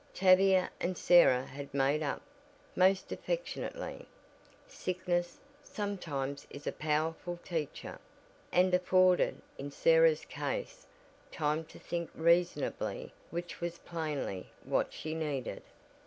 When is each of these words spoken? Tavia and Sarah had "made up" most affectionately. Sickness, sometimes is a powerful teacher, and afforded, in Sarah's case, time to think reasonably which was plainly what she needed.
Tavia 0.15 0.71
and 0.79 0.97
Sarah 0.97 1.45
had 1.45 1.71
"made 1.75 2.01
up" 2.01 2.23
most 2.75 3.11
affectionately. 3.11 4.07
Sickness, 4.67 5.37
sometimes 5.61 6.47
is 6.49 6.65
a 6.65 6.71
powerful 6.71 7.37
teacher, 7.43 7.99
and 8.51 8.73
afforded, 8.73 9.39
in 9.59 9.69
Sarah's 9.69 10.25
case, 10.25 10.87
time 11.31 11.65
to 11.65 11.77
think 11.77 12.09
reasonably 12.15 13.13
which 13.29 13.61
was 13.61 13.77
plainly 13.77 14.49
what 14.63 14.91
she 14.91 15.13
needed. 15.13 15.61